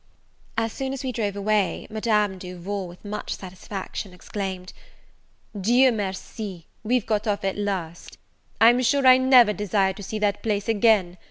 [0.57, 4.73] As soon as we drove away, Madame Duval, with much satisfaction, exclaimed,
[5.55, 8.17] "Dieu merci, we've got off at last!
[8.59, 11.19] I'm sure I never desire to see that place again.